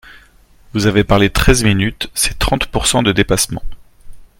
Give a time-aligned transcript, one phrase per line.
[0.73, 3.61] Vous avez parlé treize minutes, c’est trente pourcent de dépassement